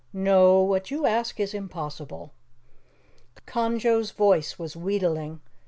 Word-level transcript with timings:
No, 0.13 0.61
what 0.63 0.89
you 0.89 1.05
ask 1.05 1.39
is 1.39 1.53
impossible." 1.53 2.33
Conjo's 3.45 4.09
voice 4.09 4.57
was 4.57 4.75
wheedling. 4.75 5.41